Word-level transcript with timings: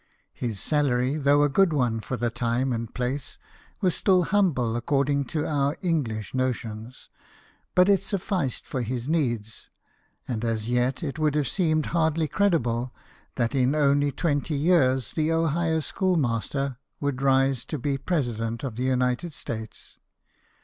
His 0.33 0.59
salary, 0.59 1.17
though 1.17 1.43
a 1.43 1.47
good 1.47 1.71
one 1.73 1.99
for 1.99 2.17
the 2.17 2.31
time 2.31 2.73
and 2.73 2.91
place, 2.91 3.37
was 3.81 3.93
still 3.93 4.23
humble 4.23 4.75
according 4.75 5.25
to 5.25 5.45
our 5.45 5.77
English 5.83 6.33
notions; 6.33 7.09
but 7.75 7.87
it 7.87 8.01
sufficed 8.01 8.65
for 8.65 8.81
his 8.81 9.07
needs; 9.07 9.69
and 10.27 10.43
as 10.43 10.71
yet 10.71 11.03
it 11.03 11.19
would 11.19 11.35
have 11.35 11.47
seemed 11.47 11.85
hardly 11.93 12.27
credible 12.27 12.91
that 13.35 13.53
in 13.53 13.75
only 13.75 14.11
twenty 14.11 14.55
years 14.55 15.13
the 15.13 15.31
Ohio 15.31 15.79
schoolmaster 15.81 16.79
would 16.99 17.21
rise 17.21 17.63
to 17.65 17.77
be 17.77 17.99
President 17.99 18.63
of 18.63 18.77
the 18.77 18.85
United 18.85 19.33
States. 19.33 19.99